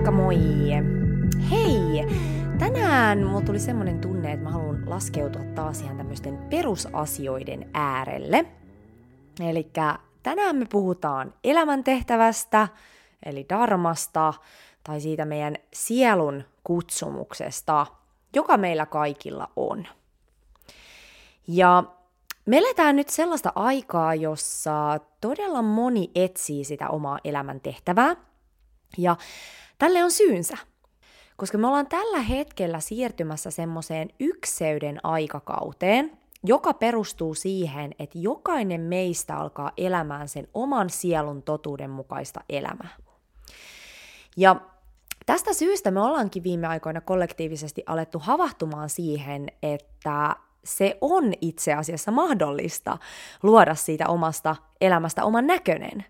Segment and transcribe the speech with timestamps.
[0.00, 0.38] Moikka moi!
[1.50, 2.06] Hei!
[2.58, 8.46] Tänään mulla tuli semmonen tunne, että mä haluan laskeutua taas ihan tämmöisten perusasioiden äärelle.
[9.40, 9.70] Eli
[10.22, 12.68] tänään me puhutaan elämäntehtävästä,
[13.26, 14.34] eli darmasta,
[14.84, 17.86] tai siitä meidän sielun kutsumuksesta,
[18.34, 19.86] joka meillä kaikilla on.
[21.48, 21.84] Ja
[22.46, 28.29] me eletään nyt sellaista aikaa, jossa todella moni etsii sitä omaa elämäntehtävää.
[28.98, 29.16] Ja
[29.78, 30.56] tälle on syynsä.
[31.36, 39.36] Koska me ollaan tällä hetkellä siirtymässä semmoiseen ykseyden aikakauteen, joka perustuu siihen, että jokainen meistä
[39.36, 42.96] alkaa elämään sen oman sielun totuuden mukaista elämää.
[44.36, 44.56] Ja
[45.26, 52.10] tästä syystä me ollaankin viime aikoina kollektiivisesti alettu havahtumaan siihen, että se on itse asiassa
[52.10, 52.98] mahdollista
[53.42, 56.04] luoda siitä omasta elämästä oman näköinen.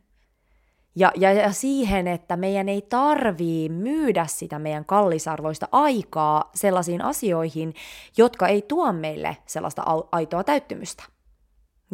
[0.96, 7.74] Ja, ja, ja siihen, että meidän ei tarvii myydä sitä meidän kallisarvoista aikaa sellaisiin asioihin,
[8.16, 9.82] jotka ei tuo meille sellaista
[10.12, 11.02] aitoa täyttymystä.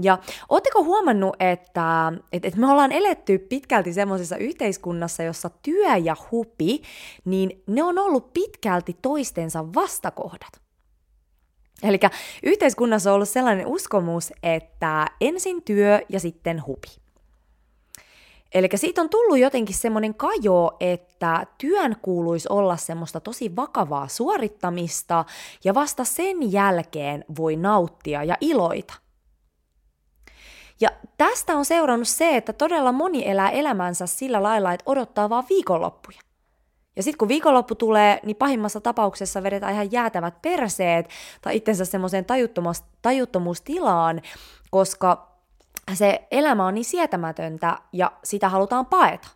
[0.02, 6.16] Ja ootteko huomannut, että, että, että me ollaan eletty pitkälti semmoisessa yhteiskunnassa, jossa työ ja
[6.30, 6.82] hupi,
[7.24, 10.60] niin ne on ollut pitkälti toistensa vastakohdat.
[11.82, 11.98] Eli
[12.42, 17.05] yhteiskunnassa on ollut sellainen uskomus, että ensin työ ja sitten hupi.
[18.54, 25.24] Eli siitä on tullut jotenkin semmoinen kajo, että työn kuuluisi olla semmoista tosi vakavaa suorittamista
[25.64, 28.94] ja vasta sen jälkeen voi nauttia ja iloita.
[30.80, 30.88] Ja
[31.18, 36.18] tästä on seurannut se, että todella moni elää elämänsä sillä lailla, että odottaa vaan viikonloppuja.
[36.96, 41.08] Ja sitten kun viikonloppu tulee, niin pahimmassa tapauksessa vedetään ihan jäätävät perseet
[41.42, 44.22] tai itsensä semmoiseen tajuttomuus, tajuttomuustilaan,
[44.70, 45.35] koska
[45.94, 49.28] se elämä on niin sietämätöntä ja sitä halutaan paeta.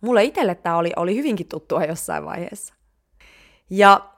[0.00, 2.74] Mulle itselle tämä oli, oli hyvinkin tuttua jossain vaiheessa.
[3.70, 4.10] Ja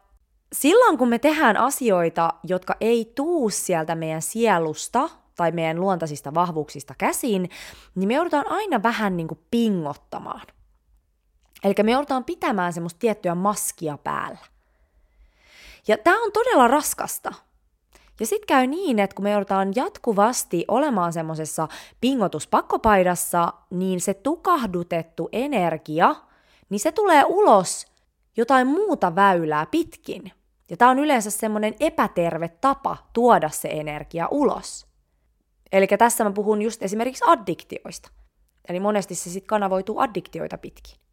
[0.52, 6.94] silloin kun me tehdään asioita, jotka ei tuu sieltä meidän sielusta tai meidän luontaisista vahvuuksista
[6.98, 7.50] käsin,
[7.94, 10.46] niin me joudutaan aina vähän niin kuin pingottamaan.
[11.64, 14.38] Eli me joudutaan pitämään semmoista tiettyä maskia päällä.
[15.88, 17.32] Ja tämä on todella raskasta.
[18.20, 21.68] Ja sitten käy niin, että kun me joudutaan jatkuvasti olemaan semmoisessa
[22.00, 26.14] pingotuspakkopaidassa, niin se tukahdutettu energia,
[26.70, 27.86] niin se tulee ulos
[28.36, 30.32] jotain muuta väylää pitkin.
[30.70, 34.86] Ja tämä on yleensä semmoinen epäterve tapa tuoda se energia ulos.
[35.72, 38.10] Eli tässä mä puhun just esimerkiksi addiktioista.
[38.68, 41.03] Eli monesti se sitten kanavoituu addiktioita pitkin.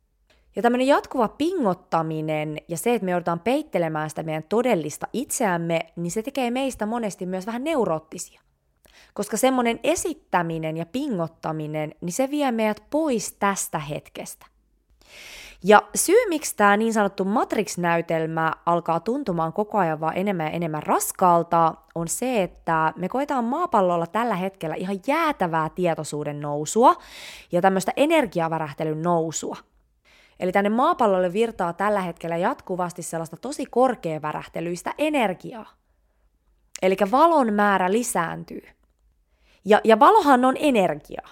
[0.56, 6.12] Ja tämmöinen jatkuva pingottaminen ja se, että me joudutaan peittelemään sitä meidän todellista itseämme, niin
[6.12, 8.42] se tekee meistä monesti myös vähän neuroottisia.
[9.14, 14.46] Koska semmoinen esittäminen ja pingottaminen, niin se vie meidät pois tästä hetkestä.
[15.64, 20.84] Ja syy, miksi tämä niin sanottu Matrix-näytelmä alkaa tuntumaan koko ajan vaan enemmän ja enemmän
[20.84, 26.96] raskaalta, on se, että me koetaan maapallolla tällä hetkellä ihan jäätävää tietoisuuden nousua
[27.52, 29.58] ja tämmöistä energiavärähtelyn nousua–
[30.42, 35.70] Eli tänne maapallolle virtaa tällä hetkellä jatkuvasti sellaista tosi korkeavärähtelyistä energiaa.
[36.82, 38.62] Eli valon määrä lisääntyy.
[39.66, 41.28] Ja, ja valohan on energia.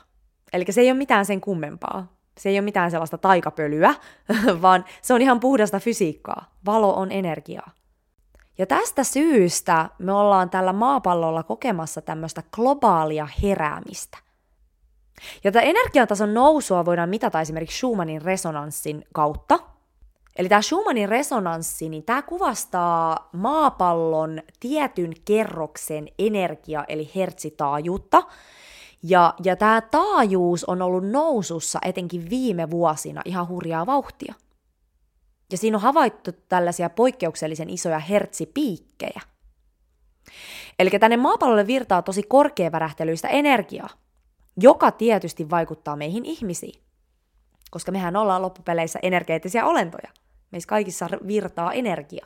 [0.53, 2.13] Eli se ei ole mitään sen kummempaa.
[2.37, 3.95] Se ei ole mitään sellaista taikapölyä,
[4.61, 6.51] vaan se on ihan puhdasta fysiikkaa.
[6.65, 7.71] Valo on energiaa.
[8.57, 14.17] Ja tästä syystä me ollaan tällä maapallolla kokemassa tämmöistä globaalia heräämistä.
[15.43, 19.59] Ja tätä energiatason nousua voidaan mitata esimerkiksi Schumannin resonanssin kautta.
[20.35, 28.23] Eli tämä Schumannin resonanssi, niin tämä kuvastaa maapallon tietyn kerroksen energia- eli hertsitaajuutta.
[29.03, 34.33] Ja, ja tämä taajuus on ollut nousussa etenkin viime vuosina ihan hurjaa vauhtia.
[35.51, 39.21] Ja siinä on havaittu tällaisia poikkeuksellisen isoja hertsipiikkejä.
[40.79, 43.89] Eli tänne maapallolle virtaa tosi korkeavärähtelyistä energiaa
[44.61, 46.81] joka tietysti vaikuttaa meihin ihmisiin.
[47.71, 50.09] Koska mehän ollaan loppupeleissä energeettisiä olentoja.
[50.51, 52.25] Meissä kaikissa virtaa energia.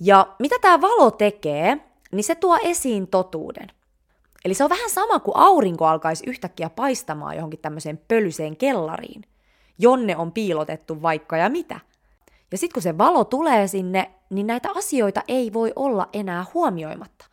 [0.00, 1.78] Ja mitä tämä valo tekee,
[2.12, 3.68] niin se tuo esiin totuuden.
[4.44, 9.22] Eli se on vähän sama kuin aurinko alkaisi yhtäkkiä paistamaan johonkin tämmöiseen pölyseen kellariin,
[9.78, 11.80] jonne on piilotettu vaikka ja mitä.
[12.52, 17.31] Ja sitten kun se valo tulee sinne, niin näitä asioita ei voi olla enää huomioimatta.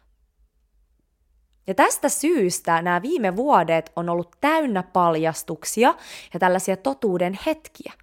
[1.70, 5.96] Ja tästä syystä nämä viime vuodet on ollut täynnä paljastuksia
[6.34, 7.94] ja tällaisia totuuden hetkiä.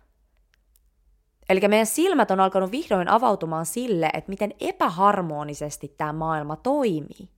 [1.48, 7.28] Eli meidän silmät on alkanut vihdoin avautumaan sille, että miten epäharmonisesti tämä maailma toimii.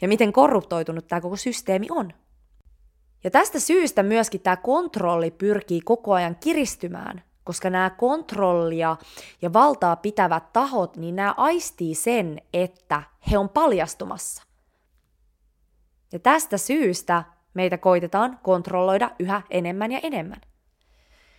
[0.00, 2.12] Ja miten korruptoitunut tämä koko systeemi on.
[3.24, 8.96] Ja tästä syystä myöskin tämä kontrolli pyrkii koko ajan kiristymään, koska nämä kontrollia
[9.42, 14.47] ja valtaa pitävät tahot, niin nämä aistii sen, että he on paljastumassa.
[16.12, 17.24] Ja tästä syystä
[17.54, 20.40] meitä koitetaan kontrolloida yhä enemmän ja enemmän.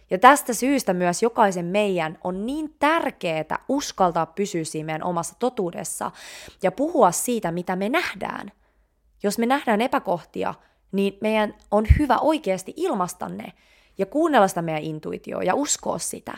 [0.10, 6.12] Ja tästä syystä myös jokaisen meidän on niin tärkeää uskaltaa pysyä siinä meidän omassa totuudessa
[6.64, 8.52] ja puhua siitä, mitä me nähdään.
[9.24, 10.54] Jos me nähdään epäkohtia,
[10.92, 13.54] niin meidän on hyvä oikeasti ilmaista ne
[13.98, 16.38] ja kuunnella sitä meidän intuitioa ja uskoa sitä.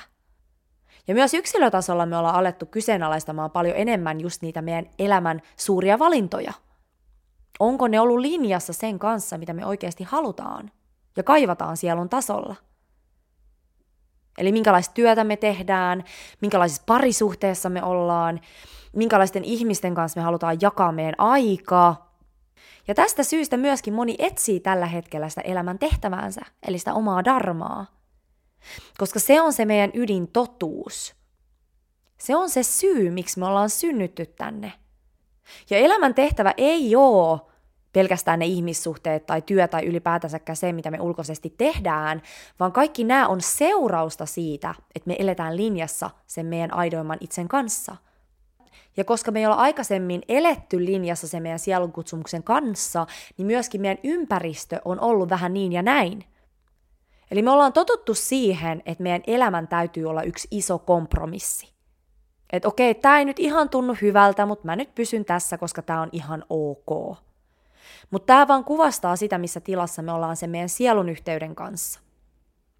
[1.07, 6.53] Ja myös yksilötasolla me ollaan alettu kyseenalaistamaan paljon enemmän just niitä meidän elämän suuria valintoja.
[7.61, 10.71] Onko ne ollut linjassa sen kanssa, mitä me oikeasti halutaan
[11.17, 12.55] ja kaivataan sielun tasolla–
[14.37, 16.03] Eli minkälaista työtä me tehdään,
[16.41, 18.41] minkälaisessa parisuhteessa me ollaan,
[18.95, 22.15] minkälaisten ihmisten kanssa me halutaan jakaa meidän aikaa.
[22.87, 27.85] Ja tästä syystä myöskin moni etsii tällä hetkellä sitä elämän tehtäväänsä, eli sitä omaa darmaa.
[28.97, 31.15] Koska se on se meidän ydintotuus.
[32.17, 34.73] Se on se syy, miksi me ollaan synnytty tänne.
[35.69, 37.39] Ja elämän tehtävä ei ole
[37.93, 42.21] pelkästään ne ihmissuhteet tai työ tai ylipäätänsäkään se, mitä me ulkoisesti tehdään,
[42.59, 47.95] vaan kaikki nämä on seurausta siitä, että me eletään linjassa sen meidän aidoimman itsen kanssa.
[48.97, 53.07] Ja koska me ei olla aikaisemmin eletty linjassa sen meidän sielunkutsumuksen kanssa,
[53.37, 56.23] niin myöskin meidän ympäristö on ollut vähän niin ja näin.
[57.31, 61.73] Eli me ollaan totuttu siihen, että meidän elämän täytyy olla yksi iso kompromissi.
[62.53, 66.01] Että okei, tämä ei nyt ihan tunnu hyvältä, mutta mä nyt pysyn tässä, koska tämä
[66.01, 67.17] on ihan ok.
[68.11, 71.99] Mutta tämä vaan kuvastaa sitä, missä tilassa me ollaan sen meidän sielun yhteyden kanssa.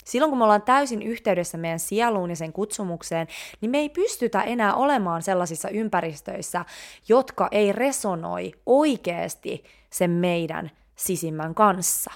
[0.05, 3.27] Silloin kun me ollaan täysin yhteydessä meidän sieluun ja sen kutsumukseen,
[3.61, 6.65] niin me ei pystytä enää olemaan sellaisissa ympäristöissä,
[7.07, 12.11] jotka ei resonoi oikeasti sen meidän sisimmän kanssa.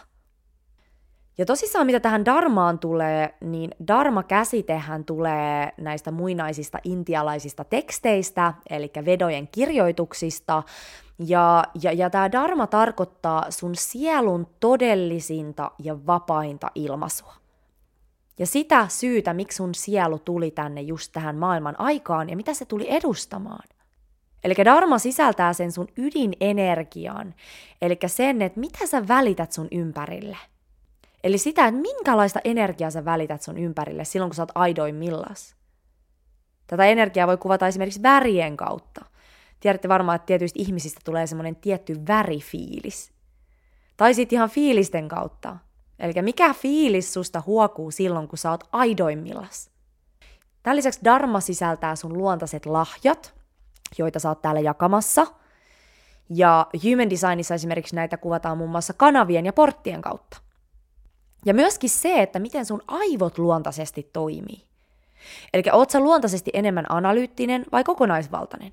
[1.38, 9.48] Ja tosissaan mitä tähän darmaan tulee, niin darma-käsitehän tulee näistä muinaisista intialaisista teksteistä, eli vedojen
[9.48, 10.64] kirjoituksista,
[11.20, 17.34] ja, ja, ja tämä dharma tarkoittaa sun sielun todellisinta ja vapainta ilmaisua.
[18.40, 22.66] Ja sitä syytä, miksi sun sielu tuli tänne just tähän maailman aikaan ja mitä se
[22.66, 23.68] tuli edustamaan.
[24.44, 27.34] Eli dharma sisältää sen sun ydinenergian,
[27.82, 30.38] eli sen, että mitä sä välität sun ympärille.
[31.24, 35.56] Eli sitä, että minkälaista energiaa sä välität sun ympärille silloin, kun sä oot aidoimmillas.
[36.68, 39.06] Tätä energiaa voi kuvata esimerkiksi värien kautta.
[39.60, 43.12] Tiedätte varmaan, että tietyistä ihmisistä tulee semmoinen tietty värifiilis.
[43.98, 45.58] Tai sitten ihan fiilisten kautta.
[46.00, 49.70] Eli mikä fiilis susta huokuu silloin, kun sä oot aidoimmillas.
[50.64, 53.34] Tämän lisäksi Dharma sisältää sun luontaiset lahjat,
[53.98, 55.28] joita sä oot täällä jakamassa.
[56.30, 60.38] Ja Human Designissa esimerkiksi näitä kuvataan muun muassa kanavien ja porttien kautta.
[61.46, 64.66] Ja myöskin se, että miten sun aivot luontaisesti toimii.
[65.54, 68.72] Eli oot sä luontaisesti enemmän analyyttinen vai kokonaisvaltainen?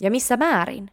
[0.00, 0.90] Ja missä määrin.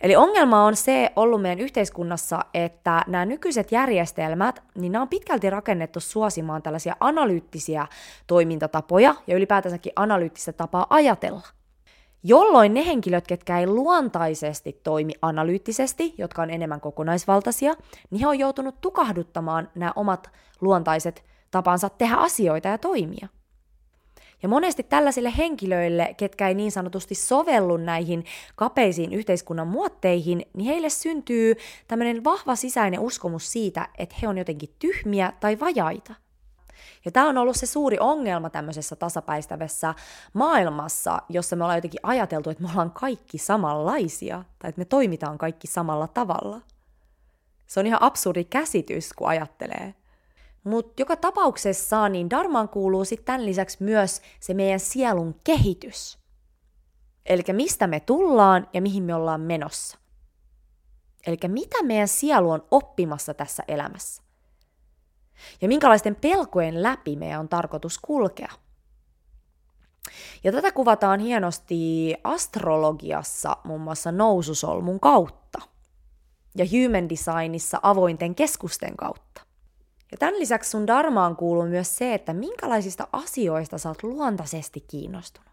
[0.00, 5.50] Eli ongelma on se ollut meidän yhteiskunnassa, että nämä nykyiset järjestelmät, niin nämä on pitkälti
[5.50, 7.86] rakennettu suosimaan tällaisia analyyttisiä
[8.26, 11.42] toimintatapoja ja ylipäätänsäkin analyyttistä tapaa ajatella.
[12.22, 17.74] Jolloin ne henkilöt, ketkä ei luontaisesti toimi analyyttisesti, jotka on enemmän kokonaisvaltaisia,
[18.10, 20.30] niin he on joutunut tukahduttamaan nämä omat
[20.60, 23.28] luontaiset tapansa tehdä asioita ja toimia.
[24.42, 28.24] Ja monesti tällaisille henkilöille, ketkä ei niin sanotusti sovellu näihin
[28.56, 31.54] kapeisiin yhteiskunnan muotteihin, niin heille syntyy
[31.88, 36.14] tämmöinen vahva sisäinen uskomus siitä, että he on jotenkin tyhmiä tai vajaita.
[37.04, 39.94] Ja tämä on ollut se suuri ongelma tämmöisessä tasapäistävässä
[40.32, 45.38] maailmassa, jossa me ollaan jotenkin ajateltu, että me ollaan kaikki samanlaisia, tai että me toimitaan
[45.38, 46.60] kaikki samalla tavalla.
[47.66, 49.94] Se on ihan absurdi käsitys, kun ajattelee.
[50.66, 56.18] Mutta joka tapauksessa niin Darmaan kuuluu sitten tämän lisäksi myös se meidän sielun kehitys.
[57.26, 59.98] Eli mistä me tullaan ja mihin me ollaan menossa.
[61.26, 64.22] Eli mitä meidän sielu on oppimassa tässä elämässä.
[65.60, 68.52] Ja minkälaisten pelkojen läpi meidän on tarkoitus kulkea.
[70.44, 75.58] Ja tätä kuvataan hienosti astrologiassa muun muassa noususolmun kautta
[76.54, 79.45] ja human designissa avointen keskusten kautta.
[80.12, 85.50] Ja tämän lisäksi sun darmaan kuuluu myös se, että minkälaisista asioista sä oot luontaisesti kiinnostunut.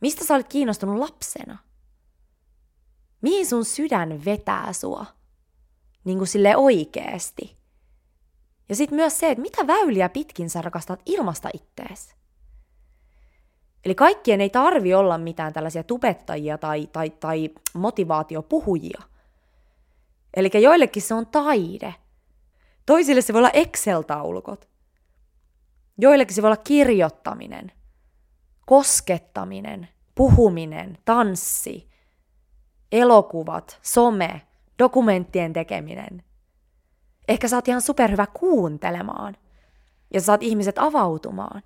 [0.00, 1.58] Mistä sä olet kiinnostunut lapsena?
[3.20, 5.06] Mihin sun sydän vetää sua?
[6.04, 7.56] Niin kuin sille oikeesti.
[8.68, 12.14] Ja sitten myös se, että mitä väyliä pitkin sä rakastat ilmasta ittees.
[13.84, 19.02] Eli kaikkien ei tarvi olla mitään tällaisia tubettajia tai, tai, tai motivaatiopuhujia.
[20.36, 21.94] Eli joillekin se on taide–
[22.86, 24.68] Toisille se voi olla Excel-taulukot.
[25.98, 27.72] Joillekin se voi olla kirjoittaminen,
[28.66, 31.88] koskettaminen, puhuminen, tanssi,
[32.92, 34.42] elokuvat, some,
[34.78, 36.22] dokumenttien tekeminen.
[37.28, 39.36] Ehkä sä oot ihan superhyvä kuuntelemaan
[40.14, 41.62] ja sä saat ihmiset avautumaan.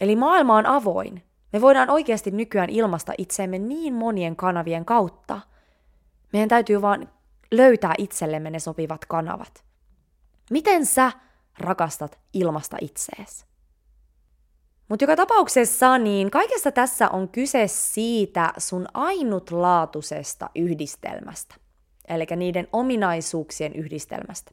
[0.00, 1.22] Eli maailma on avoin.
[1.52, 5.40] Me voidaan oikeasti nykyään ilmasta itseemme niin monien kanavien kautta.
[6.32, 7.08] Meidän täytyy vaan
[7.50, 9.64] löytää itsellemme ne sopivat kanavat.
[10.52, 11.12] Miten sä
[11.58, 13.46] rakastat ilmasta itseesi?
[14.88, 21.54] Mutta joka tapauksessa niin kaikessa tässä on kyse siitä sun ainutlaatuisesta yhdistelmästä,
[22.08, 24.50] eli niiden ominaisuuksien yhdistelmästä.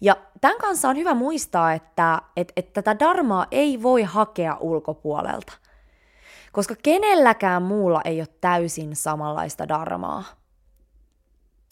[0.00, 5.52] Ja tämän kanssa on hyvä muistaa, että, että, että tätä darmaa ei voi hakea ulkopuolelta,
[6.52, 10.39] koska kenelläkään muulla ei ole täysin samanlaista darmaa.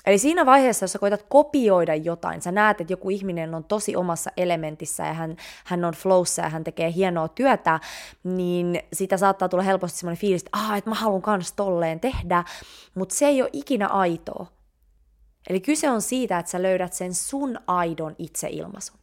[0.08, 3.96] Eli siinä vaiheessa, jos sä koetat kopioida jotain, sä näet, että joku ihminen on tosi
[3.96, 7.80] omassa elementissä ja hän, hän on flowssa ja hän tekee hienoa työtä,
[8.24, 12.44] niin sitä saattaa tulla helposti semmoinen fiilis, että, ah, että mä haluan kans tolleen tehdä,
[12.94, 14.46] mutta se ei ole ikinä aitoa.
[15.48, 18.98] Eli kyse on siitä, että sä löydät sen sun aidon itseilmaisun.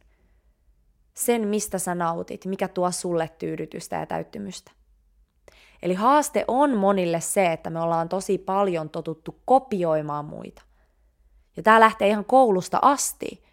[1.14, 4.70] Sen, mistä sä nautit, mikä tuo sulle tyydytystä ja täyttymystä.
[5.82, 10.66] Eli haaste on monille se, että me ollaan tosi paljon totuttu kopioimaan muita.
[11.56, 13.44] Ja tämä lähtee ihan koulusta asti.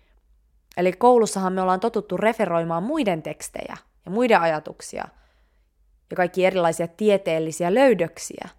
[0.77, 5.07] Eli koulussahan me ollaan totuttu referoimaan muiden tekstejä ja muiden ajatuksia
[6.09, 8.49] ja kaikki erilaisia tieteellisiä löydöksiä.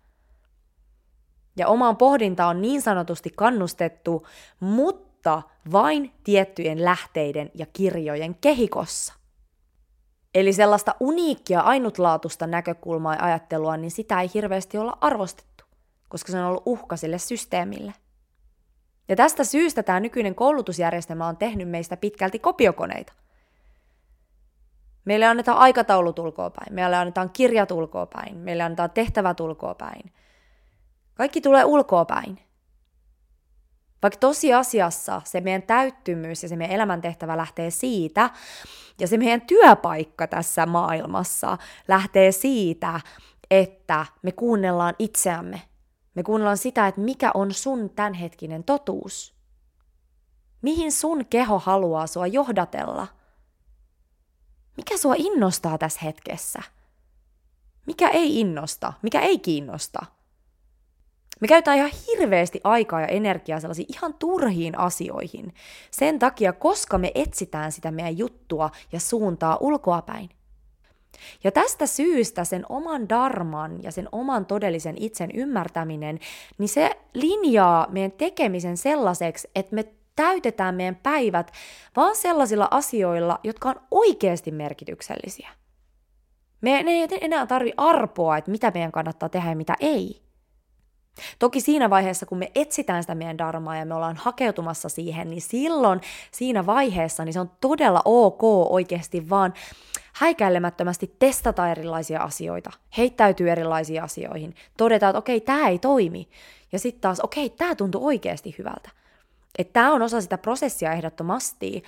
[1.57, 4.27] Ja omaan pohdintaan on niin sanotusti kannustettu,
[4.61, 9.15] mutta vain tiettyjen lähteiden ja kirjojen kehikossa.
[10.35, 15.65] Eli sellaista uniikkia, ainutlaatuista näkökulmaa ja ajattelua, niin sitä ei hirveästi olla arvostettu,
[16.09, 17.95] koska se on ollut uhka sille systeemille.
[19.08, 23.12] Ja tästä syystä tämä nykyinen koulutusjärjestelmä on tehnyt meistä pitkälti kopiokoneita.
[25.04, 30.12] Meille annetaan aikataulut ulkoapäin, meille annetaan kirjat ulkoapäin, meille annetaan tehtävät ulkoapäin.
[31.14, 32.38] Kaikki tulee ulkoapäin.
[34.02, 38.30] Vaikka tosiasiassa se meidän täyttymys ja se meidän elämäntehtävä lähtee siitä,
[39.00, 41.58] ja se meidän työpaikka tässä maailmassa
[41.88, 43.00] lähtee siitä,
[43.50, 45.62] että me kuunnellaan itseämme
[46.14, 49.35] me kuunnellaan sitä, että mikä on sun tämänhetkinen totuus.
[50.62, 53.06] Mihin sun keho haluaa sua johdatella?
[54.76, 56.62] Mikä sua innostaa tässä hetkessä?
[57.87, 58.92] Mikä ei innosta?
[59.02, 60.06] Mikä ei kiinnosta?
[61.40, 65.54] Me käytetään ihan hirveästi aikaa ja energiaa sellaisiin ihan turhiin asioihin.
[65.90, 70.30] Sen takia, koska me etsitään sitä meidän juttua ja suuntaa ulkoapäin.
[71.44, 76.18] Ja tästä syystä sen oman darman ja sen oman todellisen itsen ymmärtäminen,
[76.59, 79.85] niin se linjaa meidän tekemisen sellaiseksi, että me
[80.16, 81.52] täytetään meidän päivät
[81.97, 85.49] vaan sellaisilla asioilla, jotka on oikeasti merkityksellisiä.
[86.61, 90.25] Me ei enää tarvi arpoa, että mitä meidän kannattaa tehdä ja mitä ei.
[91.38, 95.42] Toki siinä vaiheessa, kun me etsitään sitä meidän darmaa ja me ollaan hakeutumassa siihen, niin
[95.42, 99.54] silloin siinä vaiheessa niin se on todella ok oikeasti vaan
[100.14, 106.28] häikäilemättömästi testata erilaisia asioita, heittäytyy erilaisiin asioihin, todeta, että okei, tämä ei toimi,
[106.73, 108.90] ja sitten taas, okei, tämä tuntuu oikeasti hyvältä.
[109.59, 111.83] Että tämä on osa sitä prosessia ehdottomasti,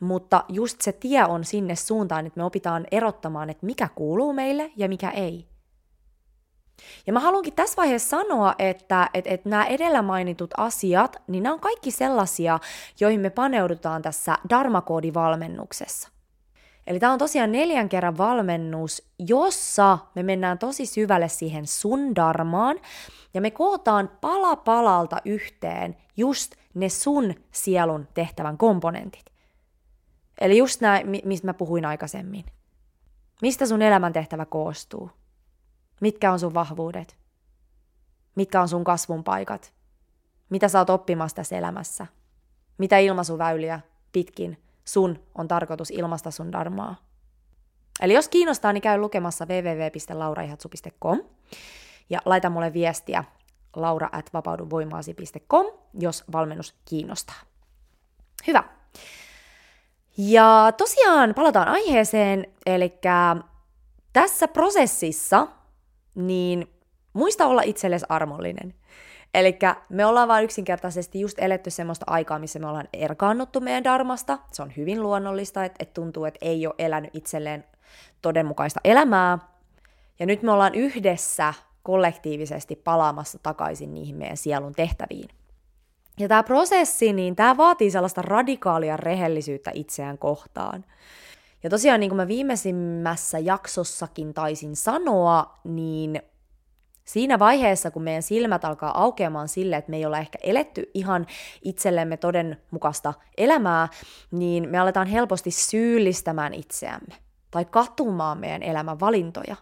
[0.00, 4.72] mutta just se tie on sinne suuntaan, että me opitaan erottamaan, että mikä kuuluu meille
[4.76, 5.46] ja mikä ei.
[7.06, 11.52] Ja mä haluankin tässä vaiheessa sanoa, että, että, että nämä edellä mainitut asiat, niin nämä
[11.52, 12.58] on kaikki sellaisia,
[13.00, 16.15] joihin me paneudutaan tässä Dharmakoodivalmennuksessa.
[16.86, 22.80] Eli tämä on tosiaan neljän kerran valmennus, jossa me mennään tosi syvälle siihen sun darmaan,
[23.34, 29.26] ja me kootaan pala palalta yhteen just ne sun sielun tehtävän komponentit.
[30.40, 32.44] Eli just nämä, mistä mä puhuin aikaisemmin.
[33.42, 35.10] Mistä sun elämäntehtävä koostuu?
[36.00, 37.16] Mitkä on sun vahvuudet?
[38.34, 39.72] Mitkä on sun kasvun paikat?
[40.50, 42.06] Mitä sä oot oppimassa tässä elämässä?
[42.78, 43.80] Mitä ilmaisuväyliä
[44.12, 46.96] pitkin sun on tarkoitus ilmasta sun darmaa?
[48.00, 51.20] Eli jos kiinnostaa, niin käy lukemassa www.lauraihatsu.com
[52.10, 53.24] ja laita mulle viestiä
[53.76, 55.66] laura at vapauduvoimaasi.com,
[56.00, 57.40] jos valmennus kiinnostaa.
[58.46, 58.64] Hyvä.
[60.18, 62.92] Ja tosiaan palataan aiheeseen, eli
[64.12, 65.46] tässä prosessissa
[66.14, 66.66] niin
[67.12, 68.74] muista olla itsellesi armollinen.
[69.36, 74.38] Eli me ollaan vaan yksinkertaisesti just eletty semmoista aikaa, missä me ollaan erkaannuttu meidän darmasta.
[74.52, 77.64] Se on hyvin luonnollista, että, että tuntuu, että ei ole elänyt itselleen
[78.22, 79.38] todenmukaista elämää.
[80.18, 85.28] Ja nyt me ollaan yhdessä kollektiivisesti palaamassa takaisin niihin meidän sielun tehtäviin.
[86.18, 90.84] Ja tämä prosessi, niin tämä vaatii sellaista radikaalia rehellisyyttä itseään kohtaan.
[91.62, 96.22] Ja tosiaan, niin kuin mä viimeisimmässä jaksossakin taisin sanoa, niin
[97.06, 101.26] siinä vaiheessa, kun meidän silmät alkaa aukeamaan sille, että me ei olla ehkä eletty ihan
[101.62, 103.88] itsellemme todenmukaista elämää,
[104.30, 107.14] niin me aletaan helposti syyllistämään itseämme
[107.50, 109.56] tai katumaan meidän elämän valintoja.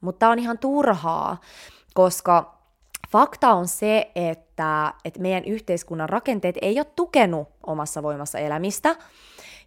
[0.00, 1.40] Mutta on ihan turhaa,
[1.94, 2.62] koska
[3.10, 8.96] fakta on se, että, että meidän yhteiskunnan rakenteet ei ole tukenut omassa voimassa elämistä,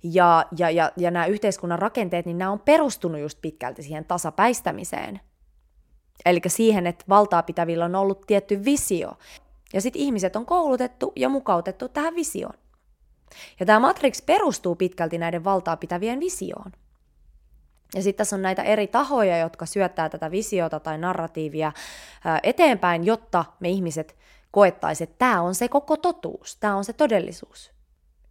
[0.04, 5.20] ja, ja, ja, ja nämä yhteiskunnan rakenteet, niin nämä on perustunut just pitkälti siihen tasapäistämiseen.
[6.26, 9.18] Eli siihen, että valtaa pitävillä on ollut tietty visio.
[9.74, 12.56] Ja sitten ihmiset on koulutettu ja mukautettu tähän visioon.
[13.60, 16.72] Ja tämä Matrix perustuu pitkälti näiden valtaa pitävien visioon.
[17.96, 21.72] Ja sitten tässä on näitä eri tahoja, jotka syöttää tätä visiota tai narratiivia
[22.44, 24.16] eteenpäin, jotta me ihmiset
[24.52, 27.72] koettaisiin, että tämä on se koko totuus, tämä on se todellisuus.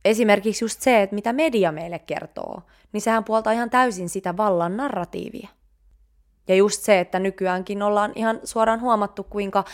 [0.04, 2.62] Esimerkiksi just se, että mitä media meille kertoo,
[2.92, 5.48] niin sehän puoltaa ihan täysin sitä vallan narratiivia.
[6.48, 9.64] Ja just se, että nykyäänkin ollaan ihan suoraan huomattu, kuinka,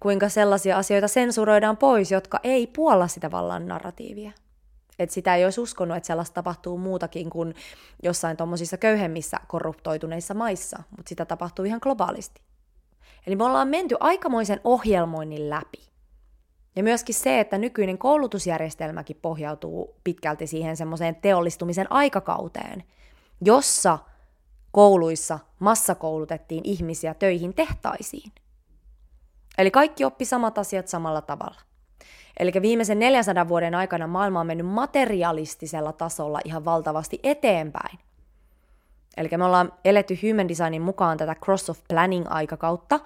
[0.00, 4.32] kuinka sellaisia asioita sensuroidaan pois, jotka ei puolla sitä vallan narratiivia.
[4.98, 7.54] Että sitä ei olisi uskonut, että sellaista tapahtuu muutakin kuin
[8.02, 12.40] jossain tuommoisissa köyhemmissä korruptoituneissa maissa, mutta sitä tapahtuu ihan globaalisti.
[13.26, 15.88] Eli me ollaan menty aikamoisen ohjelmoinnin läpi.
[16.76, 22.84] Ja myöskin se, että nykyinen koulutusjärjestelmäkin pohjautuu pitkälti siihen semmoiseen teollistumisen aikakauteen,
[23.44, 23.98] jossa
[24.72, 28.32] kouluissa massakoulutettiin ihmisiä töihin tehtaisiin.
[29.58, 31.60] Eli kaikki oppi samat asiat samalla tavalla.
[32.38, 37.98] Eli viimeisen 400 vuoden aikana maailma on mennyt materialistisella tasolla ihan valtavasti eteenpäin.
[39.16, 43.00] Eli me ollaan eletty human designin mukaan tätä cross of planning aikakautta,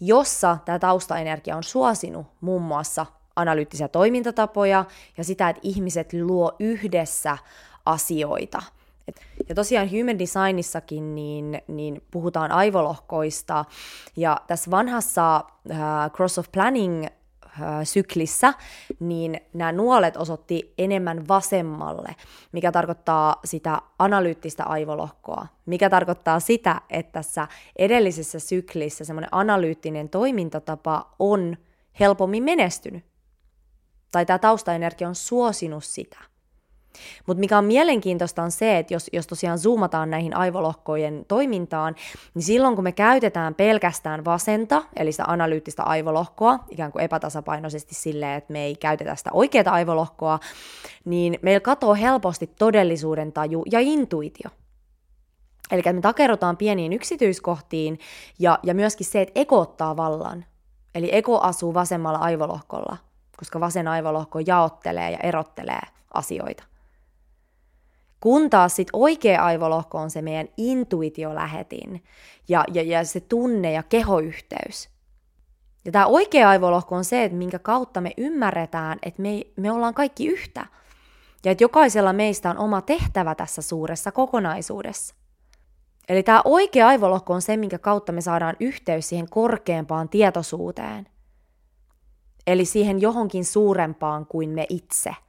[0.00, 4.84] jossa tämä taustaenergia on suosinut muun muassa analyyttisiä toimintatapoja
[5.16, 7.38] ja sitä, että ihmiset luo yhdessä
[7.86, 8.62] asioita.
[9.48, 13.64] Ja tosiaan human designissakin niin, niin puhutaan aivolohkoista,
[14.16, 17.06] ja tässä vanhassa äh, cross of planning
[17.84, 18.54] syklissä,
[19.00, 22.16] niin nämä nuolet osoitti enemmän vasemmalle,
[22.52, 31.14] mikä tarkoittaa sitä analyyttistä aivolohkoa, mikä tarkoittaa sitä, että tässä edellisessä syklissä semmoinen analyyttinen toimintatapa
[31.18, 31.56] on
[32.00, 33.04] helpommin menestynyt.
[34.12, 36.18] Tai tämä taustaenergia on suosinut sitä.
[37.26, 41.94] Mutta mikä on mielenkiintoista on se, että jos, jos tosiaan zoomataan näihin aivolohkojen toimintaan,
[42.34, 48.38] niin silloin kun me käytetään pelkästään vasenta, eli sitä analyyttistä aivolohkoa, ikään kuin epätasapainoisesti silleen,
[48.38, 50.38] että me ei käytetä sitä oikeaa aivolohkoa,
[51.04, 54.50] niin meillä katoaa helposti todellisuuden taju ja intuitio.
[55.70, 57.98] Eli me takerrotaan pieniin yksityiskohtiin
[58.38, 60.44] ja, ja myöskin se, että ego ottaa vallan.
[60.94, 62.96] Eli ego asuu vasemmalla aivolohkolla,
[63.36, 65.80] koska vasen aivolohko jaottelee ja erottelee
[66.14, 66.64] asioita.
[68.20, 72.04] Kun taas sit oikea aivolohko on se meidän intuitiolähetin
[72.48, 74.88] ja, ja, ja se tunne- ja kehoyhteys.
[75.84, 79.94] Ja tämä oikea aivolohko on se, että minkä kautta me ymmärretään, että me, me ollaan
[79.94, 80.66] kaikki yhtä.
[81.44, 85.14] Ja että jokaisella meistä on oma tehtävä tässä suuressa kokonaisuudessa.
[86.08, 91.08] Eli tämä oikea aivolohko on se, minkä kautta me saadaan yhteys siihen korkeampaan tietoisuuteen.
[92.46, 95.10] Eli siihen johonkin suurempaan kuin me itse–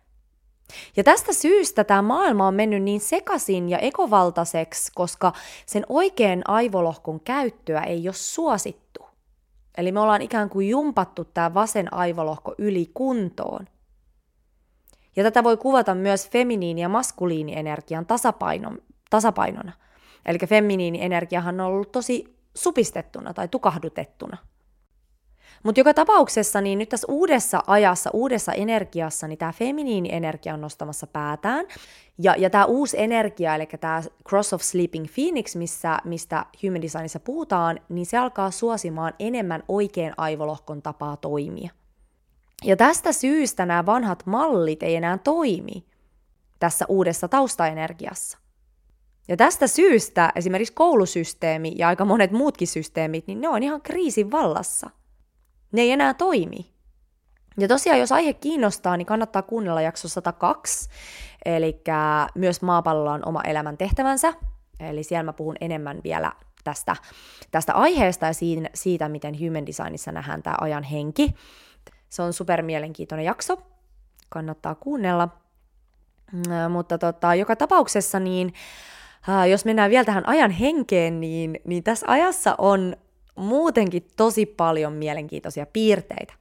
[0.97, 5.33] ja tästä syystä tämä maailma on mennyt niin sekaisin ja ekovaltaiseksi, koska
[5.65, 9.09] sen oikean aivolohkon käyttöä ei ole suosittu.
[9.77, 13.67] Eli me ollaan ikään kuin jumpattu tämä vasen aivolohko yli kuntoon.
[15.15, 18.77] Ja tätä voi kuvata myös feminiini- ja maskuliinienergian tasapainon,
[19.09, 19.71] tasapainona.
[20.25, 24.37] Eli feminiinienergiahan on ollut tosi supistettuna tai tukahdutettuna–
[25.63, 31.07] mutta joka tapauksessa, niin nyt tässä uudessa ajassa, uudessa energiassa, niin tämä feminiini-energia on nostamassa
[31.07, 31.65] päätään.
[32.17, 37.19] Ja, ja tämä uusi energia, eli tämä Cross of Sleeping Phoenix, missä, mistä Human Designissa
[37.19, 41.71] puhutaan, niin se alkaa suosimaan enemmän oikean aivolohkon tapaa toimia.
[42.63, 45.85] Ja tästä syystä nämä vanhat mallit ei enää toimi
[46.59, 48.37] tässä uudessa taustaenergiassa.
[49.27, 54.31] Ja tästä syystä esimerkiksi koulusysteemi ja aika monet muutkin systeemit, niin ne on ihan kriisin
[54.31, 54.89] vallassa.
[55.71, 56.73] Ne ei enää toimi.
[57.57, 60.89] Ja tosiaan, jos aihe kiinnostaa, niin kannattaa kuunnella jakso 102,
[61.45, 61.81] eli
[62.35, 64.33] myös maapallolla on oma elämän tehtävänsä,
[64.79, 66.31] eli siellä mä puhun enemmän vielä
[66.63, 66.95] tästä,
[67.51, 71.35] tästä aiheesta ja siitä, siitä, miten human designissa nähdään tämä ajan henki.
[72.09, 73.57] Se on super mielenkiintoinen jakso,
[74.29, 75.29] kannattaa kuunnella.
[76.31, 78.53] Mm, mutta tota, joka tapauksessa, niin
[79.49, 82.95] jos mennään vielä tähän ajan henkeen, niin, niin tässä ajassa on
[83.39, 86.33] muutenkin tosi paljon mielenkiintoisia piirteitä.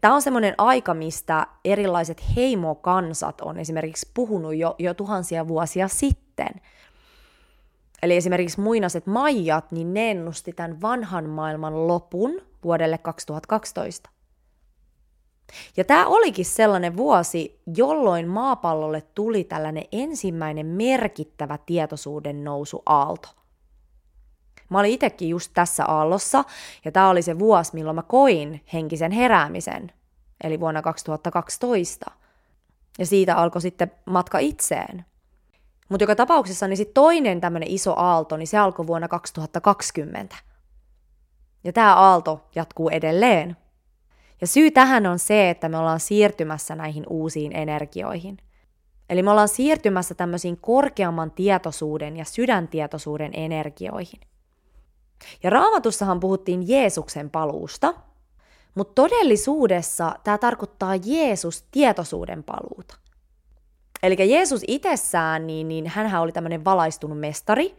[0.00, 6.60] Tämä on semmoinen aika, mistä erilaiset heimokansat on esimerkiksi puhunut jo, jo tuhansia vuosia sitten.
[8.02, 14.10] Eli esimerkiksi muinaset maijat, niin ne ennusti tämän vanhan maailman lopun vuodelle 2012.
[15.76, 23.28] Ja tämä olikin sellainen vuosi, jolloin maapallolle tuli tällainen ensimmäinen merkittävä tietoisuuden nousu aalto.
[24.70, 26.44] Mä olin itsekin just tässä aallossa,
[26.84, 29.92] ja tämä oli se vuosi, milloin mä koin henkisen heräämisen,
[30.44, 32.10] eli vuonna 2012.
[32.98, 35.04] Ja siitä alkoi sitten matka itseen.
[35.88, 40.36] Mutta joka tapauksessa niin sit toinen tämmöinen iso aalto, niin se alkoi vuonna 2020.
[41.64, 43.56] Ja tämä aalto jatkuu edelleen.
[44.40, 48.36] Ja syy tähän on se, että me ollaan siirtymässä näihin uusiin energioihin.
[49.08, 54.20] Eli me ollaan siirtymässä tämmöisiin korkeamman tietoisuuden ja sydäntietoisuuden energioihin.
[55.42, 57.94] Ja raamatussahan puhuttiin Jeesuksen paluusta,
[58.74, 62.96] mutta todellisuudessa tämä tarkoittaa Jeesus tietoisuuden paluuta.
[64.02, 67.76] Eli Jeesus itsessään, niin, niin hän oli tämmöinen valaistunut mestari,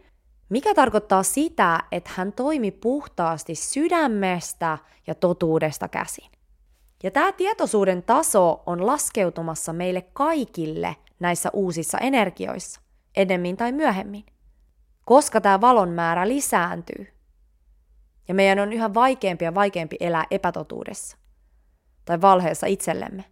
[0.48, 6.30] mikä tarkoittaa sitä, että hän toimi puhtaasti sydämestä ja totuudesta käsin.
[7.02, 12.80] Ja tämä tietoisuuden taso on laskeutumassa meille kaikille näissä uusissa energioissa,
[13.16, 14.24] ennemmin tai myöhemmin,
[15.04, 17.15] koska tämä valon määrä lisääntyy.
[18.28, 21.16] Ja meidän on yhä vaikeampi ja vaikeampi elää epätotuudessa
[22.04, 23.24] tai valheessa itsellemme.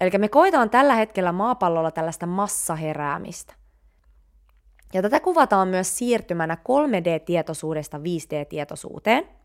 [0.00, 3.54] Eli me koetaan tällä hetkellä maapallolla tällaista massaheräämistä.
[4.94, 9.28] Ja tätä kuvataan myös siirtymänä 3D-tietoisuudesta 5D-tietoisuuteen–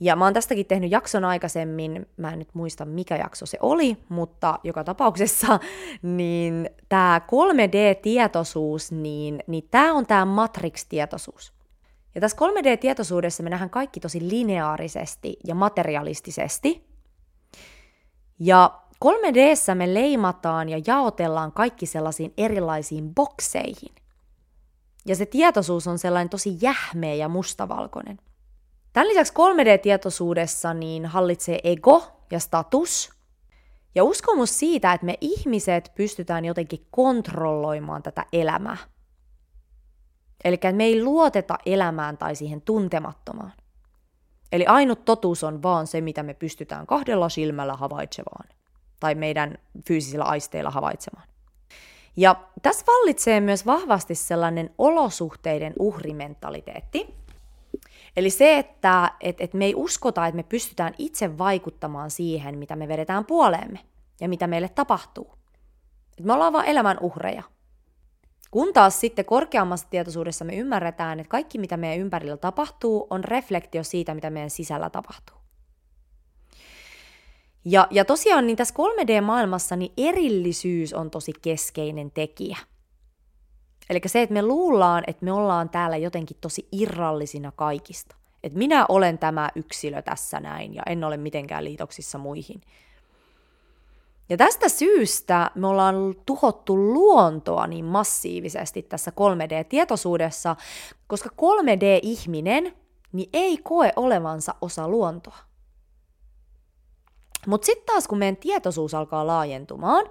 [0.00, 3.96] ja mä oon tästäkin tehnyt jakson aikaisemmin, mä en nyt muista mikä jakso se oli,
[4.08, 5.60] mutta joka tapauksessa,
[6.02, 11.57] niin tämä 3D-tietoisuus, niin, niin tämä on tämä Matrix-tietoisuus.
[12.18, 16.88] Ja tässä 3D-tietoisuudessa me nähdään kaikki tosi lineaarisesti ja materialistisesti.
[18.38, 23.94] Ja 3Dssä me leimataan ja jaotellaan kaikki sellaisiin erilaisiin bokseihin.
[25.06, 28.18] Ja se tietoisuus on sellainen tosi jähmeä ja mustavalkoinen.
[28.92, 33.10] Tämän lisäksi 3D-tietoisuudessa niin hallitsee ego ja status
[33.94, 38.76] ja uskomus siitä, että me ihmiset pystytään jotenkin kontrolloimaan tätä elämää.
[40.44, 43.52] Eli me ei luoteta elämään tai siihen tuntemattomaan.
[44.52, 48.48] Eli ainut totuus on vaan se, mitä me pystytään kahdella silmällä havaitsemaan
[49.00, 51.28] tai meidän fyysisillä aisteilla havaitsemaan.
[52.16, 57.18] Ja tässä vallitsee myös vahvasti sellainen olosuhteiden uhrimentaliteetti,
[58.16, 62.76] Eli se, että et, et me ei uskota, että me pystytään itse vaikuttamaan siihen, mitä
[62.76, 63.78] me vedetään puoleemme
[64.20, 65.34] ja mitä meille tapahtuu.
[66.18, 67.42] Et me ollaan vaan elämän uhreja.
[68.50, 73.84] Kun taas sitten korkeammassa tietoisuudessa me ymmärretään, että kaikki mitä meidän ympärillä tapahtuu on reflektio
[73.84, 75.36] siitä, mitä meidän sisällä tapahtuu.
[77.64, 82.58] Ja, ja tosiaan niin tässä 3D-maailmassa niin erillisyys on tosi keskeinen tekijä–
[83.90, 88.16] Eli se, että me luullaan, että me ollaan täällä jotenkin tosi irrallisina kaikista.
[88.42, 92.60] Että minä olen tämä yksilö tässä näin ja en ole mitenkään liitoksissa muihin.
[94.28, 95.94] Ja tästä syystä me ollaan
[96.26, 100.56] tuhottu luontoa niin massiivisesti tässä 3D-tietoisuudessa,
[101.06, 102.74] koska 3D-ihminen
[103.12, 105.36] niin ei koe olevansa osa luontoa.
[107.46, 110.06] Mutta sitten taas kun meidän tietoisuus alkaa laajentumaan,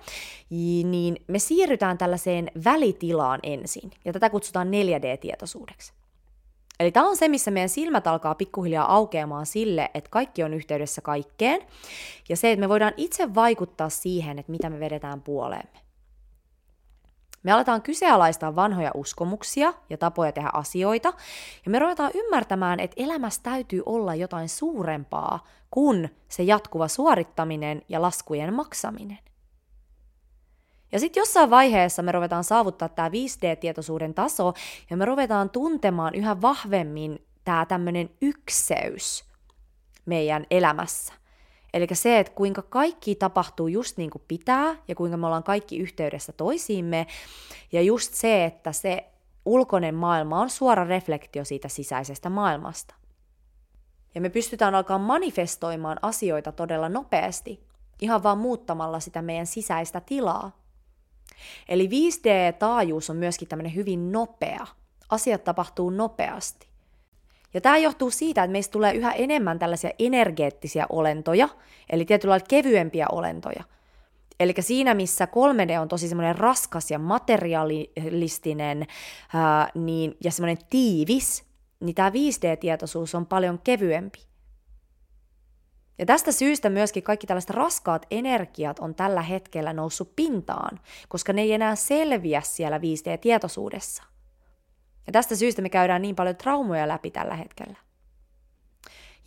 [0.83, 5.93] niin me siirrytään tällaiseen välitilaan ensin, ja tätä kutsutaan 4D-tietoisuudeksi.
[6.79, 11.01] Eli tämä on se, missä meidän silmät alkaa pikkuhiljaa aukeamaan sille, että kaikki on yhteydessä
[11.01, 11.61] kaikkeen,
[12.29, 15.79] ja se, että me voidaan itse vaikuttaa siihen, että mitä me vedetään puoleemme.
[17.43, 21.13] Me aletaan kyseenalaistaa vanhoja uskomuksia ja tapoja tehdä asioita,
[21.65, 28.01] ja me ruvetaan ymmärtämään, että elämässä täytyy olla jotain suurempaa kuin se jatkuva suorittaminen ja
[28.01, 29.19] laskujen maksaminen.
[30.91, 34.53] Ja sitten jossain vaiheessa me ruvetaan saavuttaa tämä 5D-tietoisuuden taso,
[34.89, 39.25] ja me ruvetaan tuntemaan yhä vahvemmin tämä tämmöinen ykseys
[40.05, 41.13] meidän elämässä–
[41.73, 45.77] Eli se, että kuinka kaikki tapahtuu just niin kuin pitää ja kuinka me ollaan kaikki
[45.77, 47.07] yhteydessä toisiimme.
[47.71, 49.11] Ja just se, että se
[49.45, 52.95] ulkoinen maailma on suora reflektio siitä sisäisestä maailmasta.
[54.15, 57.63] Ja me pystytään alkaa manifestoimaan asioita todella nopeasti,
[58.01, 60.66] ihan vaan muuttamalla sitä meidän sisäistä tilaa.
[61.69, 64.67] Eli 5D-taajuus on myöskin tämmöinen hyvin nopea.
[65.09, 66.67] Asiat tapahtuu nopeasti.
[67.53, 71.49] Ja tämä johtuu siitä, että meistä tulee yhä enemmän tällaisia energeettisiä olentoja,
[71.89, 73.63] eli tietyllä lailla kevyempiä olentoja.
[74.39, 78.87] Eli siinä, missä 3D on tosi semmoinen raskas ja materialistinen
[79.33, 81.43] ää, niin, ja semmoinen tiivis,
[81.79, 84.19] niin tämä 5D-tietoisuus on paljon kevyempi.
[85.99, 91.41] Ja tästä syystä myöskin kaikki tällaiset raskaat energiat on tällä hetkellä noussut pintaan, koska ne
[91.41, 94.03] ei enää selviä siellä 5D-tietoisuudessa.
[95.07, 97.77] Ja tästä syystä me käydään niin paljon traumoja läpi tällä hetkellä.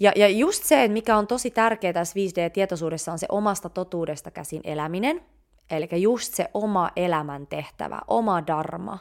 [0.00, 4.60] Ja, ja just se, mikä on tosi tärkeää tässä 5D-tietoisuudessa, on se omasta totuudesta käsin
[4.64, 5.22] eläminen.
[5.70, 8.98] Eli just se oma elämän tehtävä, oma dharma.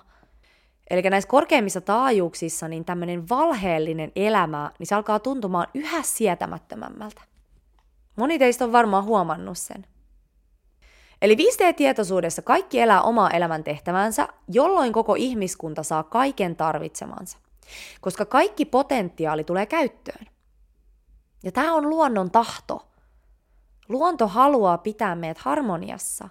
[0.89, 7.28] Eli näissä korkeimmissa taajuuksissa niin tämmöinen valheellinen elämä, niin se alkaa tuntumaan yhä sietämättömämmältä.
[8.19, 9.85] Moni teistä on varmaan huomannut sen.
[11.21, 17.37] Eli 5D-tietoisuudessa kaikki elää omaa elämäntehtävänsä, jolloin koko ihmiskunta saa kaiken tarvitsemansa.
[18.01, 20.25] Koska kaikki potentiaali tulee käyttöön.
[21.43, 22.87] Ja tämä on luonnon tahto.
[23.89, 26.29] Luonto haluaa pitää meidät harmoniassa.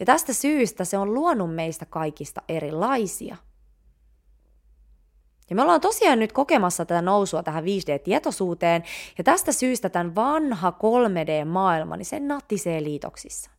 [0.00, 3.36] Ja tästä syystä se on luonut meistä kaikista erilaisia.
[5.52, 8.82] Ja me ollaan tosiaan nyt kokemassa tätä nousua tähän 5D-tietoisuuteen,
[9.18, 13.50] ja tästä syystä tämän vanha 3D-maailma, niin se nattisee liitoksissa.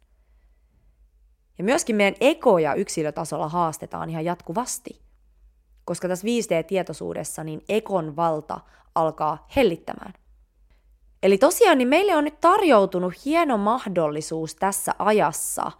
[1.57, 5.01] Ja myöskin meidän ekoja yksilötasolla haastetaan ihan jatkuvasti.
[5.85, 8.59] Koska tässä 5D-tietoisuudessa niin ekon valta
[8.95, 10.13] alkaa hellittämään.
[11.23, 15.71] Eli tosiaan niin meille on nyt tarjoutunut hieno mahdollisuus tässä ajassa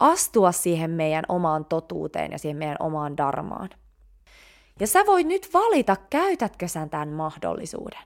[0.00, 3.68] astua siihen meidän omaan totuuteen ja siihen meidän omaan darmaan.
[4.80, 8.02] Ja sä voit nyt valita, käytätkö sä tämän mahdollisuuden.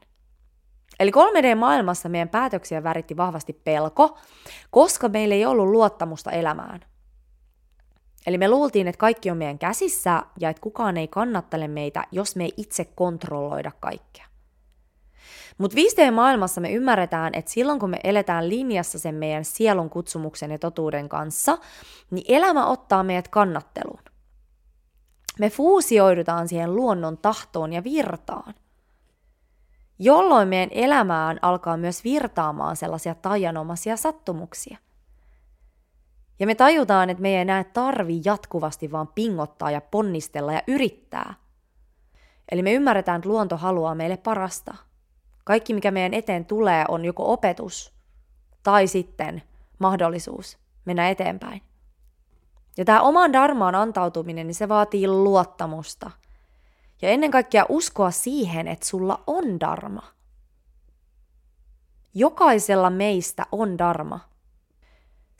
[1.00, 4.18] Eli 3D-maailmassa meidän päätöksiä väritti vahvasti pelko,
[4.70, 6.80] koska meillä ei ollut luottamusta elämään.
[8.26, 12.36] Eli me luultiin, että kaikki on meidän käsissä ja että kukaan ei kannattele meitä, jos
[12.36, 14.26] me ei itse kontrolloida kaikkea.
[15.58, 20.58] Mutta 5D-maailmassa me ymmärretään, että silloin kun me eletään linjassa sen meidän sielun kutsumuksen ja
[20.58, 21.58] totuuden kanssa,
[22.10, 24.11] niin elämä ottaa meidät kannatteluun.
[25.42, 28.54] Me fuusioidutaan siihen luonnon tahtoon ja virtaan
[29.98, 34.78] jolloin meidän elämään alkaa myös virtaamaan sellaisia tajanomaisia sattumuksia.
[36.38, 41.34] Ja me tajutaan, että me ei enää tarvi jatkuvasti vaan pingottaa ja ponnistella ja yrittää.
[42.52, 44.74] Eli me ymmärretään, että luonto haluaa meille parasta.
[45.44, 47.94] Kaikki, mikä meidän eteen tulee, on joko opetus
[48.62, 49.42] tai sitten
[49.78, 51.62] mahdollisuus mennä eteenpäin.
[52.76, 56.10] Ja tämä oman darmaan antautuminen, niin se vaatii luottamusta–
[57.02, 60.02] ja ennen kaikkea uskoa siihen, että sulla on darma.
[62.14, 64.20] Jokaisella meistä on darma.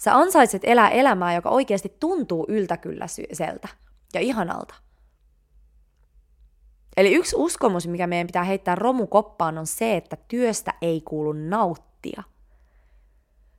[0.01, 3.69] Sä ansaitset elää elämää, joka oikeasti tuntuu yltäkylläiseltä
[4.15, 4.75] ja ihanalta.
[6.97, 12.23] Eli yksi uskomus, mikä meidän pitää heittää romukoppaan, on se, että työstä ei kuulu nauttia.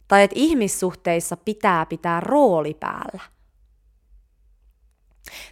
[0.07, 3.32] Tai että ihmissuhteissa pitää pitää rooli päällä.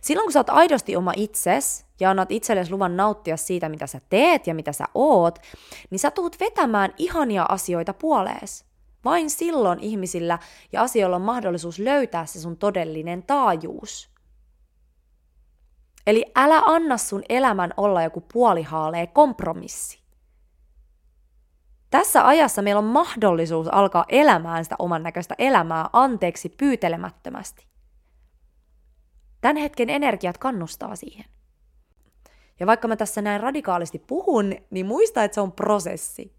[0.02, 4.02] Silloin kun sä oot aidosti oma itses ja annat itsellesi luvan nauttia siitä, mitä sä
[4.10, 5.40] teet ja mitä sä oot,
[5.90, 8.66] niin sä tuut vetämään ihania asioita puolees.
[9.06, 10.40] Vain silloin ihmisillä
[10.72, 14.10] ja asioilla on mahdollisuus löytää se sun todellinen taajuus.
[16.08, 20.02] Eli älä anna sun elämän olla joku puolihaalee kompromissi.
[21.90, 27.71] Tässä ajassa meillä on mahdollisuus alkaa elämään sitä oman näköistä elämää anteeksi pyytelemättömästi.
[29.42, 31.26] Tämän hetken energiat kannustaa siihen.
[32.60, 36.36] Ja vaikka mä tässä näin radikaalisti puhun, niin muista, että se on prosessi.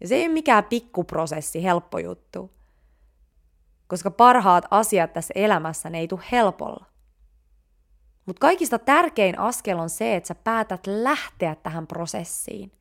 [0.00, 2.50] Ja se ei ole mikään pikkuprosessi, helppo juttu.
[3.86, 6.86] Koska parhaat asiat tässä elämässä, ne ei tule helpolla.
[8.26, 12.72] Mutta kaikista tärkein askel on se, että sä päätät lähteä tähän prosessiin.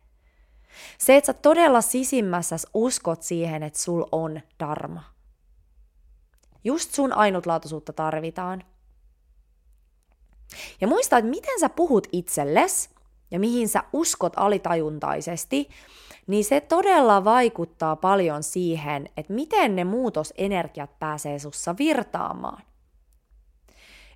[0.98, 5.04] Se, että sä todella sisimmässä uskot siihen, että sul on dharma.
[6.64, 8.64] Just sun ainutlaatuisuutta tarvitaan–
[10.82, 12.90] ja muista, että miten sä puhut itselles
[13.32, 15.70] ja mihin sä uskot alitajuntaisesti,
[16.28, 22.64] niin se todella vaikuttaa paljon siihen, että miten ne muutosenergiat pääsee sussa virtaamaan.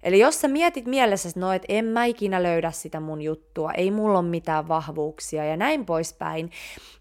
[0.04, 3.72] Eli jos sä mietit mielessä, että no, et en mä ikinä löydä sitä mun juttua,
[3.72, 6.52] ei mulla ole mitään vahvuuksia ja näin poispäin,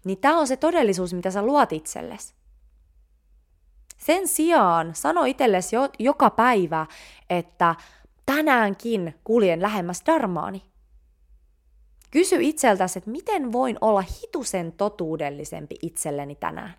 [0.03, 2.33] niin tämä on se todellisuus, mitä sä luot itsellesi.
[3.97, 6.85] Sen sijaan sano itsellesi jo, joka päivä,
[7.29, 7.75] että
[8.25, 10.61] tänäänkin kuljen lähemmäs darmaani.
[12.11, 16.73] Kysy itseltäsi, että miten voin olla hitusen totuudellisempi itselleni tänään.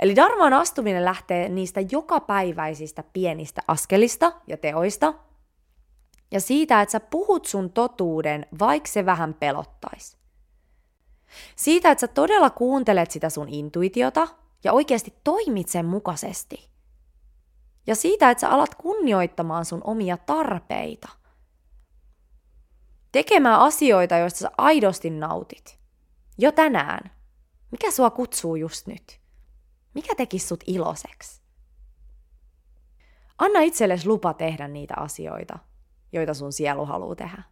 [0.00, 5.14] Eli darmaan astuminen lähtee niistä jokapäiväisistä pienistä askelista ja teoista,
[6.30, 10.16] ja siitä, että sä puhut sun totuuden, vaikka se vähän pelottaisi.
[11.56, 14.28] Siitä, että sä todella kuuntelet sitä sun intuitiota
[14.64, 16.68] ja oikeasti toimit sen mukaisesti–
[17.88, 21.08] ja siitä, että sä alat kunnioittamaan sun omia tarpeita.
[23.12, 25.78] Tekemään asioita, joista sä aidosti nautit.
[26.38, 27.10] Jo tänään.
[27.70, 29.20] Mikä sua kutsuu just nyt?
[29.94, 31.42] Mikä teki sut iloiseksi?
[33.38, 35.58] Anna itsellesi lupa tehdä niitä asioita,
[36.12, 37.42] joita sun sielu haluaa tehdä.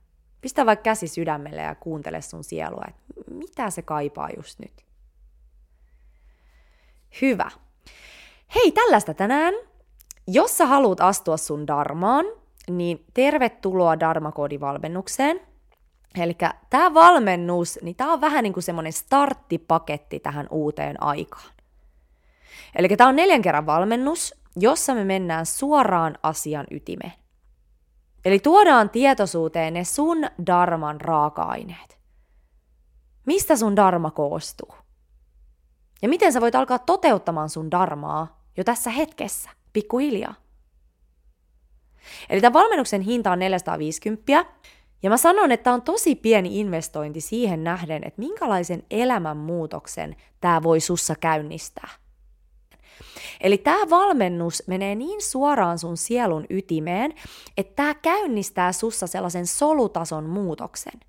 [0.40, 4.86] Pistä vaikka käsi sydämelle ja kuuntele sun sielua, että mitä se kaipaa just nyt.
[7.22, 7.50] Hyvä.
[8.54, 9.54] Hei, tällaista tänään.
[10.26, 12.24] Jos sä haluat astua sun darmaan,
[12.70, 15.40] niin tervetuloa Darmakoodivalmennukseen.
[16.20, 16.36] Eli
[16.70, 21.50] tämä valmennus, niin tämä on vähän niin kuin semmoinen starttipaketti tähän uuteen aikaan.
[22.76, 27.12] Eli tämä on neljän kerran valmennus, jossa me mennään suoraan asian ytimeen.
[28.24, 31.98] Eli tuodaan tietoisuuteen ne sun darman raaka-aineet.
[33.26, 34.74] Mistä sun darma koostuu?
[36.02, 40.34] Ja miten sä voit alkaa toteuttamaan sun darmaa jo tässä hetkessä, pikkuhiljaa.
[42.28, 44.44] Eli tämän valmennuksen hinta on 450,
[45.02, 50.80] ja mä sanon, että on tosi pieni investointi siihen nähden, että minkälaisen elämänmuutoksen tämä voi
[50.80, 51.88] sussa käynnistää.
[53.40, 57.14] Eli tämä valmennus menee niin suoraan sun sielun ytimeen,
[57.56, 61.00] että tämä käynnistää sussa sellaisen solutason muutoksen.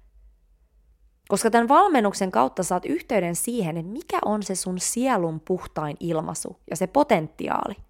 [1.27, 6.59] Koska tämän valmennuksen kautta saat yhteyden siihen, että mikä on se sun sielun puhtain ilmaisu
[6.69, 7.86] ja se potentiaali.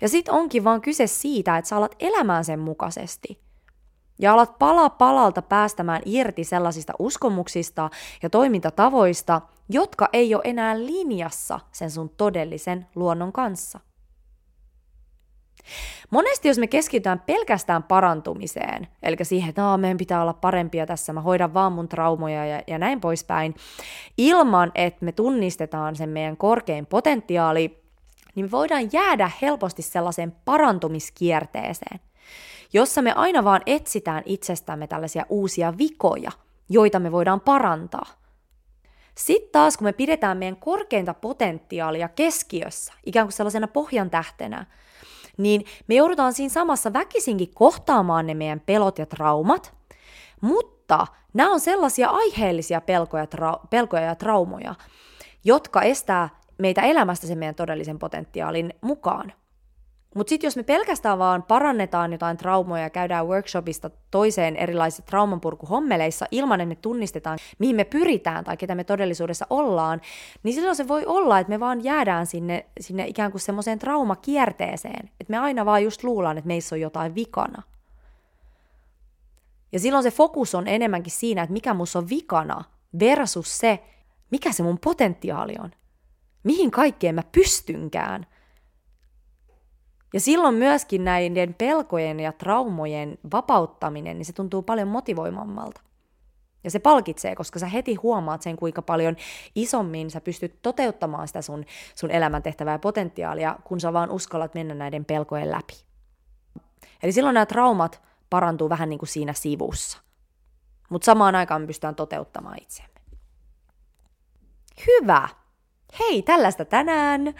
[0.00, 3.46] Ja sit onkin vaan kyse siitä, että sä alat elämään sen mukaisesti.
[4.18, 7.90] Ja alat pala palalta päästämään irti sellaisista uskomuksista
[8.22, 13.80] ja toimintatavoista, jotka ei ole enää linjassa sen sun todellisen luonnon kanssa.
[16.10, 21.20] Monesti jos me keskitytään pelkästään parantumiseen, eli siihen, että meidän pitää olla parempia tässä, mä
[21.20, 23.54] hoidan vaan mun traumoja ja, ja näin poispäin,
[24.18, 27.85] ilman että me tunnistetaan sen meidän korkein potentiaali,
[28.36, 32.00] niin me voidaan jäädä helposti sellaiseen parantumiskierteeseen,
[32.72, 36.32] jossa me aina vaan etsitään itsestämme tällaisia uusia vikoja,
[36.68, 38.06] joita me voidaan parantaa.
[39.14, 44.66] Sitten taas, kun me pidetään meidän korkeinta potentiaalia keskiössä, ikään kuin sellaisena pohjan tähtenä,
[45.36, 49.74] niin me joudutaan siinä samassa väkisinkin kohtaamaan ne meidän pelot ja traumat,
[50.40, 54.74] mutta nämä on sellaisia aiheellisia pelkoja, trau- pelkoja ja traumoja,
[55.44, 59.32] jotka estää meitä elämästä sen meidän todellisen potentiaalin mukaan.
[60.16, 66.26] Mutta sitten jos me pelkästään vaan parannetaan jotain traumoja ja käydään workshopista toiseen erilaisissa traumanpurkuhommeleissa
[66.30, 70.00] ilman, että me tunnistetaan, mihin me pyritään tai ketä me todellisuudessa ollaan,
[70.42, 75.10] niin silloin se voi olla, että me vaan jäädään sinne, sinne ikään kuin semmoiseen traumakierteeseen.
[75.20, 77.62] Että me aina vaan just luullaan, että meissä on jotain vikana.
[79.72, 82.64] Ja silloin se fokus on enemmänkin siinä, että mikä musta on vikana
[83.00, 83.82] versus se,
[84.30, 85.70] mikä se mun potentiaali on.
[86.46, 88.26] Mihin kaikkeen mä pystynkään–
[90.16, 95.80] ja silloin myöskin näiden pelkojen ja traumojen vapauttaminen, niin se tuntuu paljon motivoimammalta.
[96.64, 99.16] Ja se palkitsee, koska sä heti huomaat sen, kuinka paljon
[99.54, 104.74] isommin sä pystyt toteuttamaan sitä sun, sun elämäntehtävää ja potentiaalia, kun sä vaan uskallat mennä
[104.74, 105.74] näiden pelkojen läpi.
[107.02, 109.98] Eli silloin nämä traumat parantuu vähän niin kuin siinä sivussa.
[110.90, 113.00] Mutta samaan aikaan me pystytään toteuttamaan itsemme.
[114.86, 115.28] Hyvä!
[115.98, 117.34] Hei, tällaista tänään!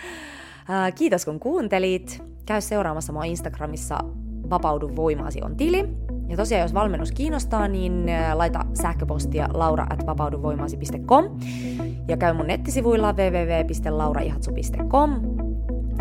[0.94, 2.22] kiitos kun kuuntelit.
[2.46, 3.98] Käy seuraamassa mua Instagramissa
[4.50, 5.88] Vapaudu voimaasi on tili.
[6.28, 11.24] Ja tosiaan, jos valmennus kiinnostaa, niin laita sähköpostia laura at vapauduvoimaasi.com
[12.08, 15.10] ja käy mun nettisivuilla www.lauraihatsu.com.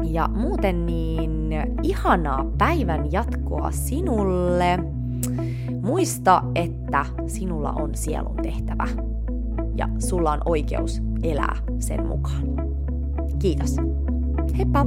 [0.03, 1.49] Ja muuten niin
[1.83, 4.79] ihanaa päivän jatkoa sinulle.
[5.81, 8.87] Muista, että sinulla on sielun tehtävä
[9.75, 11.01] ja sulla on oikeus
[11.31, 12.43] elää sen mukaan.
[13.39, 13.75] Kiitos.
[14.57, 14.85] Heippa!